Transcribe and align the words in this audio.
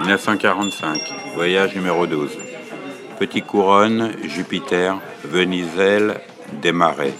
1945, 0.00 1.00
voyage 1.34 1.74
numéro 1.74 2.06
12. 2.06 2.30
Petit 3.18 3.42
Couronne, 3.42 4.12
Jupiter, 4.24 4.98
Veniselle, 5.24 6.20
Desmarais, 6.60 7.14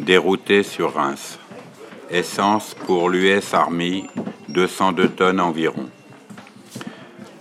dérouté 0.00 0.62
sur 0.62 0.94
Reims. 0.94 1.38
Essence 2.10 2.74
pour 2.74 3.08
l'US 3.08 3.54
Army, 3.54 4.08
202 4.48 5.08
tonnes 5.10 5.40
environ. 5.40 5.88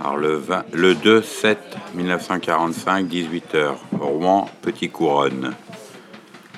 Alors 0.00 0.16
le, 0.16 0.36
20 0.36 0.64
le 0.72 0.94
2 0.94 1.22
7 1.22 1.58
1945, 1.94 3.06
18h, 3.06 3.74
Rouen, 4.00 4.48
Petit 4.62 4.88
Couronne. 4.88 5.54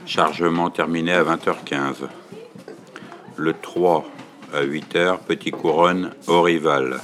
Chargement 0.07 0.71
terminé 0.71 1.13
à 1.13 1.25
20h15. 1.25 2.09
Le 3.37 3.53
3 3.53 4.05
à 4.55 4.65
8h, 4.65 5.19
Petit 5.27 5.51
Couronne, 5.51 6.13
Orival. 6.29 7.01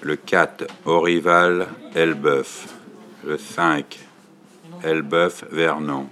Le 0.00 0.16
4, 0.16 0.66
Orival, 0.86 1.66
Elbeuf. 1.94 2.74
Le 3.26 3.36
5, 3.36 3.98
Elbeuf, 4.82 5.44
Vernon. 5.50 6.08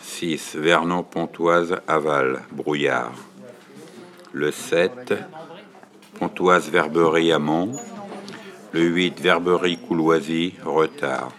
6, 0.00 0.56
Vernon, 0.56 1.04
Pontoise, 1.04 1.76
Aval, 1.86 2.42
Brouillard. 2.50 3.12
Le 4.32 4.50
7, 4.50 5.14
Pontoise, 6.18 6.68
Verberie, 6.68 7.32
Amont. 7.32 7.76
Le 8.72 8.82
8, 8.82 9.20
Verberie, 9.20 9.78
Couloisy, 9.78 10.54
Retard. 10.64 11.30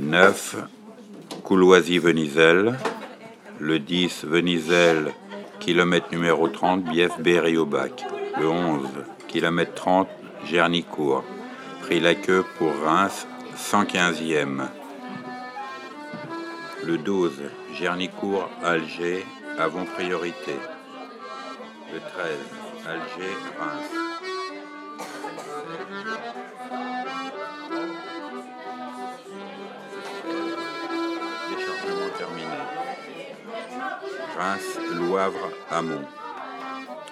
9, 0.00 0.56
Couloisy, 1.42 1.98
Veniselle. 1.98 2.78
Le 3.58 3.80
10, 3.80 4.24
Veniselle, 4.24 5.14
kilomètre 5.60 6.08
numéro 6.12 6.48
30, 6.48 6.84
Bief, 6.84 7.18
Berry 7.20 7.56
au 7.56 7.66
bac. 7.66 8.04
Le 8.38 8.48
11, 8.48 8.88
kilomètre 9.26 9.74
30, 9.74 10.08
Gernicourt. 10.44 11.24
Pris 11.82 12.00
la 12.00 12.14
queue 12.14 12.44
pour 12.58 12.72
Reims, 12.84 13.26
115e. 13.56 14.68
Le 16.84 16.98
12, 16.98 17.42
Gernicourt, 17.74 18.48
Alger, 18.62 19.24
avant 19.58 19.84
priorité. 19.84 20.56
Le 21.92 22.00
13, 22.00 22.06
Alger, 22.86 23.34
Reims. 23.58 24.07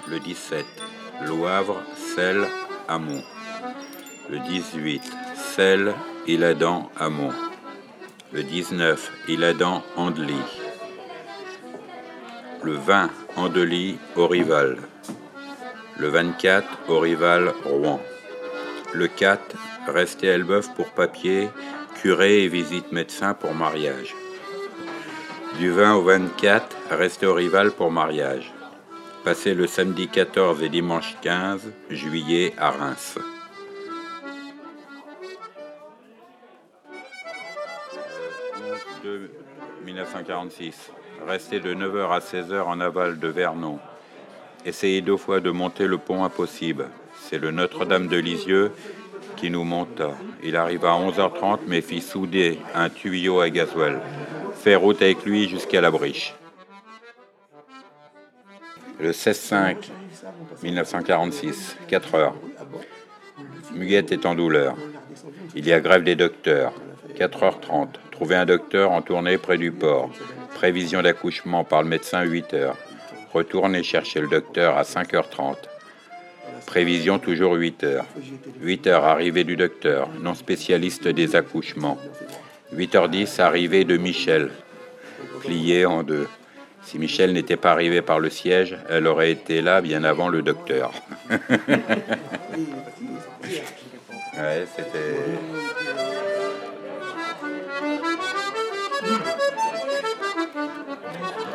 Le 0.09 0.21
17, 0.21 0.65
Loivre, 1.27 1.83
Selle, 1.97 2.47
Amont. 2.87 3.25
Le 4.31 4.39
18, 4.39 5.03
Selle, 5.35 5.95
Iladan, 6.29 6.89
Amont. 6.97 7.33
Le 8.33 8.45
19, 8.45 9.11
Iladan, 9.27 9.83
Andely. 9.97 10.39
Le 12.63 12.75
20, 12.75 13.11
Andely, 13.35 13.99
Orival. 14.15 14.79
Le 15.99 16.09
24, 16.09 16.65
Orival, 16.89 17.53
Rouen. 17.65 18.01
Le 18.95 19.09
4, 19.09 19.57
Resté 19.89 20.29
Elbeuf 20.29 20.73
pour 20.75 20.91
papier, 20.91 21.49
curé 22.01 22.45
et 22.45 22.49
visite 22.49 22.93
médecin 22.93 23.35
pour 23.35 23.53
mariage. 23.53 24.15
Du 25.59 25.71
20 25.71 25.95
au 25.95 26.03
24, 26.03 26.77
Resté 26.91 27.25
Orival 27.25 27.71
pour 27.71 27.91
mariage. 27.91 28.53
Passé 29.25 29.55
le 29.55 29.67
samedi 29.67 30.07
14 30.07 30.63
et 30.63 30.69
dimanche 30.69 31.17
15 31.23 31.73
juillet 31.89 32.53
à 32.59 32.73
Reims. 32.73 33.19
2 39.03 39.31
1946. 39.87 40.91
Resté 41.27 41.61
de 41.61 41.75
9h 41.75 42.11
à 42.11 42.19
16h 42.19 42.63
en 42.63 42.79
aval 42.81 43.19
de 43.19 43.29
Vernon. 43.29 43.79
Essayez 44.67 45.01
deux 45.01 45.17
fois 45.17 45.41
de 45.41 45.51
monter 45.51 45.87
le 45.87 45.97
pont 45.97 46.23
impossible. 46.23 46.89
C'est 47.23 47.39
le 47.39 47.51
Notre-Dame 47.51 48.09
de 48.09 48.19
Lisieux 48.19 48.73
qui 49.37 49.49
nous 49.49 49.65
monta. 49.65 50.11
Il 50.43 50.55
arriva 50.55 50.93
à 50.93 50.99
11h30 50.99 51.61
mais 51.67 51.81
fit 51.81 52.03
souder 52.03 52.59
un 52.75 52.91
tuyau 52.91 53.41
à 53.41 53.49
gasoil. 53.49 54.03
Fait 54.63 54.77
route 54.77 55.01
avec 55.03 55.25
lui 55.25 55.49
jusqu'à 55.49 55.81
la 55.81 55.91
Briche. 55.91 56.35
Le 58.99 59.13
16-5 59.13 59.77
1946, 60.63 61.77
4 61.89 62.15
heures. 62.15 62.35
Muguette 63.75 64.13
est 64.13 64.27
en 64.27 64.35
douleur. 64.35 64.75
Il 65.55 65.67
y 65.67 65.73
a 65.73 65.81
grève 65.81 66.03
des 66.03 66.17
docteurs. 66.17 66.73
4h30. 67.17 67.89
Trouver 68.11 68.37
un 68.37 68.47
docteur 68.47 68.91
en 68.91 69.03
tournée 69.03 69.39
près 69.39 69.59
du 69.59 69.71
port. 69.71 70.11
Prévision 70.55 71.03
d'accouchement 71.03 71.65
par 71.65 71.83
le 71.83 71.89
médecin 71.89 72.23
8 72.23 72.55
heures. 72.55 72.77
Retournez 73.33 73.83
chercher 73.83 74.21
le 74.21 74.29
docteur 74.29 74.77
à 74.77 74.83
5h30. 74.83 75.57
Prévision 76.67 77.19
toujours 77.19 77.55
8 77.55 77.85
heures. 77.85 78.07
8 78.61 78.87
heures 78.89 79.05
arrivée 79.05 79.45
du 79.45 79.57
docteur, 79.57 80.09
non 80.21 80.35
spécialiste 80.35 81.07
des 81.07 81.37
accouchements. 81.37 81.99
8h10 82.75 83.41
arrivée 83.41 83.85
de 83.85 83.97
Michel, 83.97 84.51
pliée 85.41 85.87
en 85.87 86.03
deux. 86.03 86.27
Si 86.83 86.99
Michel 86.99 87.33
n'était 87.33 87.57
pas 87.57 87.73
arrivé 87.73 88.03
par 88.03 88.21
le 88.21 88.31
siège, 88.31 88.77
elle 88.89 89.07
aurait 89.07 89.33
été 89.33 89.61
là 89.61 89.81
bien 89.81 90.05
avant 90.05 90.29
le 90.29 90.43
docteur. 90.43 90.93
ouais, 91.31 91.39
c'était. 94.77 95.17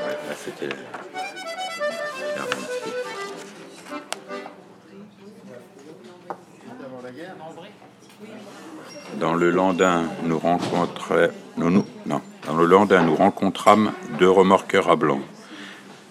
Ouais, 0.02 0.18
c'était. 0.36 0.76
Dans 9.20 9.36
le 9.36 9.50
Landin, 9.50 10.06
nous 10.24 10.40
rencontrâmes 13.16 13.92
deux 14.20 14.30
remorqueurs 14.30 14.90
à 14.90 14.96
blanc, 14.96 15.20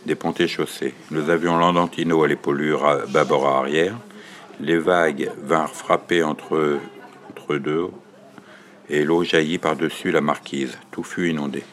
des 0.07 0.15
pontés 0.15 0.49
chaussés. 0.49 0.95
Nous 1.11 1.31
avions 1.31 1.57
l'Andantino 1.57 2.23
à 2.23 2.29
l'épaulure 2.29 2.87
à 2.87 3.07
bâbord 3.07 3.49
arrière. 3.49 3.97
Les 4.61 4.79
vagues 4.79 5.31
vinrent 5.43 5.75
frapper 5.75 6.23
entre, 6.23 6.79
entre 7.31 7.57
deux 7.57 7.89
et 8.91 9.05
l'eau 9.05 9.25
jaillit 9.25 9.59
par-dessus 9.59 10.11
la 10.11 10.21
marquise. 10.21 10.77
Tout 10.91 11.05
fut 11.05 11.31
inondé. 11.31 11.65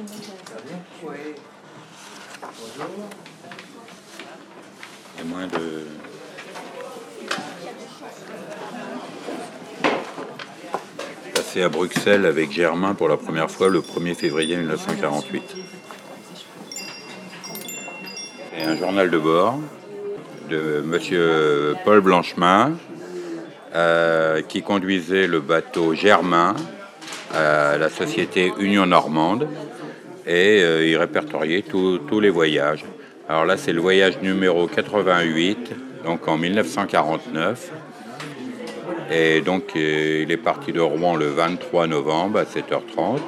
Il 0.00 0.06
y 5.18 5.20
a 5.20 5.24
moins 5.24 5.46
de. 5.46 5.84
Passé 11.34 11.62
à 11.62 11.68
Bruxelles 11.68 12.24
avec 12.24 12.50
Germain 12.50 12.94
pour 12.94 13.08
la 13.08 13.18
première 13.18 13.50
fois 13.50 13.68
le 13.68 13.80
1er 13.80 14.14
février 14.14 14.56
1948. 14.56 15.42
Et 18.58 18.62
un 18.62 18.76
journal 18.76 19.10
de 19.10 19.18
bord 19.18 19.58
de 20.48 20.80
monsieur 20.80 21.74
Paul 21.84 22.00
Blanchemin 22.00 22.72
euh, 23.74 24.40
qui 24.40 24.62
conduisait 24.62 25.26
le 25.26 25.40
bateau 25.40 25.92
Germain 25.94 26.56
à 27.34 27.76
la 27.76 27.90
société 27.90 28.50
Union 28.58 28.86
Normande 28.86 29.46
et 30.30 30.62
euh, 30.62 30.86
il 30.86 30.96
répertoriait 30.96 31.62
tous 31.62 32.20
les 32.20 32.30
voyages. 32.30 32.84
Alors 33.28 33.44
là, 33.44 33.56
c'est 33.56 33.72
le 33.72 33.80
voyage 33.80 34.20
numéro 34.22 34.68
88, 34.68 35.72
donc 36.04 36.28
en 36.28 36.38
1949. 36.38 37.72
Et 39.10 39.40
donc, 39.40 39.72
euh, 39.74 40.22
il 40.22 40.30
est 40.30 40.36
parti 40.36 40.70
de 40.70 40.78
Rouen 40.78 41.16
le 41.16 41.26
23 41.26 41.88
novembre 41.88 42.38
à 42.38 42.44
7h30. 42.44 43.18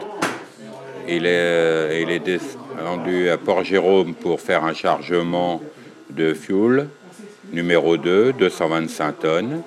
Il 1.09 1.27
est, 1.27 1.31
euh, 1.31 2.01
il 2.01 2.11
est 2.13 2.21
descendu 2.21 3.31
à 3.31 3.37
Port-Jérôme 3.37 4.15
pour 4.15 4.41
faire 4.41 4.65
un 4.65 4.73
chargement 4.73 5.61
de 6.09 6.35
fuel 6.35 6.87
numéro 7.53 7.97
2, 7.97 8.33
225 8.35 9.19
tonnes. 9.19 9.63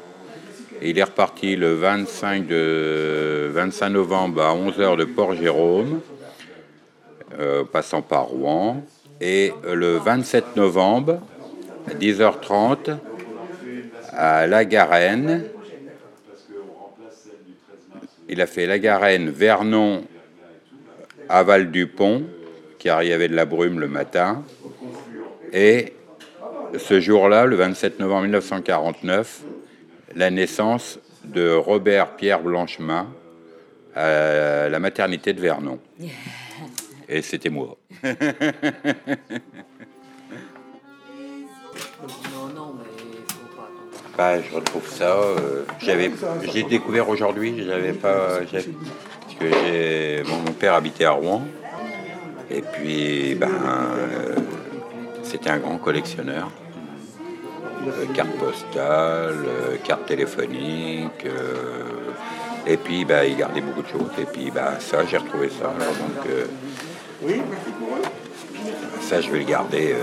Il 0.82 0.98
est 0.98 1.04
reparti 1.04 1.58
le 1.58 1.74
25, 1.74 2.48
de, 2.48 3.50
25 3.54 3.90
novembre 3.90 4.42
à 4.42 4.56
11h 4.56 4.96
de 4.96 5.04
Port-Jérôme, 5.04 6.00
euh, 6.00 6.15
passant 7.72 8.02
par 8.02 8.26
Rouen. 8.26 8.84
Et 9.22 9.54
le 9.72 9.98
27 9.98 10.56
novembre, 10.56 11.22
à 11.88 11.94
10h30, 11.94 12.98
à 14.12 14.48
La 14.48 14.66
Garenne, 14.66 15.46
il 18.28 18.42
a 18.42 18.48
fait 18.48 18.66
la 18.66 18.80
Garenne, 18.80 19.30
Vernon, 19.30 20.04
aval 21.30 21.72
du 21.72 21.88
pont, 21.88 22.24
qui 22.80 22.90
arrivait 22.90 23.28
de 23.28 23.36
la 23.36 23.46
brume 23.46 23.80
le 23.80 23.88
matin. 23.88 24.44
Et 25.54 25.94
ce 26.78 27.00
jour-là, 27.00 27.46
le 27.46 27.56
27 27.56 28.00
novembre 28.00 28.24
1949, 28.24 29.42
la 30.16 30.32
naissance 30.32 31.00
de 31.24 31.52
Robert 31.52 32.16
Pierre 32.16 32.42
Blanchemin 32.42 33.08
à 33.96 34.70
la 34.70 34.80
maternité 34.80 35.34
de 35.34 35.42
Vernon. 35.42 35.80
Et 37.08 37.22
c'était 37.22 37.50
moi. 37.50 37.78
Bah, 44.18 44.42
je 44.42 44.56
retrouve 44.56 44.88
ça. 44.88 45.18
Euh, 45.18 45.66
j'avais, 45.80 46.10
j'ai 46.54 46.64
découvert 46.64 47.10
aujourd'hui. 47.10 47.64
J'avais 47.66 47.92
pas, 47.92 48.40
parce 48.40 49.36
que 49.40 49.52
j'ai, 49.66 50.24
mon, 50.24 50.54
père 50.54 50.76
habitait 50.76 51.04
à 51.04 51.12
Rouen. 51.12 51.42
Et 52.50 52.62
puis, 52.62 53.36
ben, 53.36 53.50
euh, 53.50 54.36
c'était 55.22 55.50
un 55.50 55.58
grand 55.58 55.78
collectionneur. 55.78 56.50
Euh, 57.86 58.06
cartes 58.14 58.38
postales, 58.38 59.46
cartes 59.84 60.06
téléphoniques. 60.06 61.26
Et 62.68 62.78
puis, 62.78 63.06
bah, 63.06 63.26
il 63.26 63.38
gardait 63.38 63.62
beaucoup 63.62 63.82
de 63.82 63.88
choses. 63.88 64.12
Et 64.20 64.26
puis, 64.26 64.52
bah, 64.52 64.74
ça, 64.80 65.06
j'ai 65.06 65.18
retrouvé 65.18 65.50
ça. 65.50 65.74
donc, 65.78 67.32
ça, 69.02 69.22
je 69.22 69.30
vais 69.30 69.40
le 69.40 69.46
garder 69.46 69.96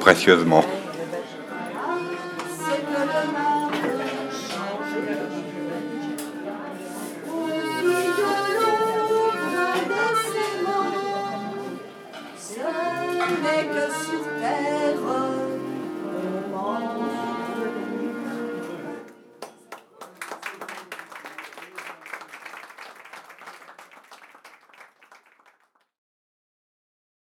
précieusement. 0.00 0.64